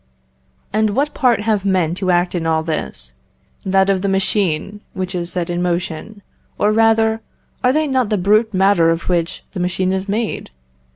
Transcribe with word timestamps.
And 0.73 0.95
what 0.95 1.13
part 1.13 1.41
have 1.41 1.63
men 1.63 1.93
to 1.93 2.09
act 2.09 2.33
in 2.33 2.47
all 2.47 2.63
this? 2.63 3.13
That 3.63 3.87
of 3.87 4.01
the 4.01 4.09
machine, 4.09 4.81
which 4.93 5.13
is 5.13 5.31
set 5.31 5.47
in 5.47 5.61
motion; 5.61 6.23
or 6.57 6.71
rather, 6.71 7.21
are 7.63 7.71
they 7.71 7.85
not 7.85 8.09
the 8.09 8.17
brute 8.17 8.51
matter 8.51 8.89
of 8.89 9.09
which 9.09 9.43
the 9.51 9.59
machine 9.59 9.93
is 9.93 10.09
made? 10.09 10.49